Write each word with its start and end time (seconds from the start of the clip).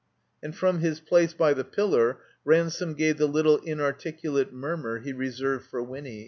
And 0.41 0.55
from 0.55 0.79
his 0.79 0.99
place 0.99 1.35
by 1.35 1.53
the 1.53 1.63
pillar 1.63 2.17
Ransome 2.43 2.95
gave 2.95 3.19
the 3.19 3.27
little 3.27 3.57
inarticulate 3.57 4.51
mtirmur 4.51 5.03
he 5.03 5.13
reserved 5.13 5.67
for 5.67 5.83
Winny. 5.83 6.19